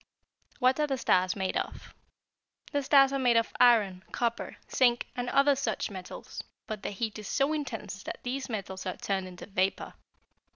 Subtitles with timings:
[0.57, 1.93] WHAT ARE THE STARS MADE OF?
[2.71, 7.19] "The stars are made of iron, copper, zinc, and other such metals, but the heat
[7.19, 9.93] is so intense that these metals are turned into vapor.